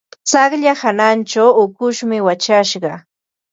Tsaqlla 0.27 0.73
hanachaw 0.81 1.49
ukushmi 1.63 2.17
wachashqa. 2.27 2.93